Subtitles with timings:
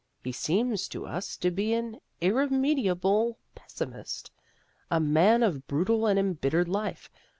[0.23, 4.31] He seems to us to be an irremediable pessimist,
[4.89, 7.07] a man of brutal and embittered life.